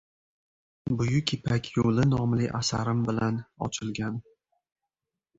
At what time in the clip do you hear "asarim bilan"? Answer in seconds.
2.59-3.37